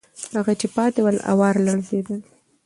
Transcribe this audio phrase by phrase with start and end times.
[0.37, 2.19] هغه چې پاتې ول، آوار لړزېدل.